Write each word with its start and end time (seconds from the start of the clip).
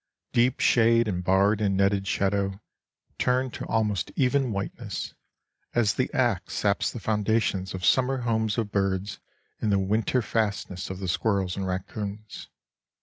Deep 0.33 0.59
shade 0.59 1.07
and 1.07 1.23
barred 1.23 1.61
and 1.61 1.77
netted 1.77 2.07
shadow 2.07 2.59
turn 3.19 3.51
to 3.51 3.67
almost 3.67 4.11
even 4.15 4.51
whiteness, 4.51 5.13
as 5.75 5.93
the 5.93 6.11
axe 6.11 6.55
saps 6.55 6.91
the 6.91 6.99
foundations 6.99 7.75
of 7.75 7.85
summer 7.85 8.17
homes 8.21 8.57
of 8.57 8.71
birds 8.71 9.19
and 9.59 9.71
the 9.71 9.77
winter 9.77 10.23
fastnesses 10.23 10.89
of 10.89 10.97
the 10.97 11.07
squirrels 11.07 11.55
and 11.55 11.67
raccoons. 11.67 12.49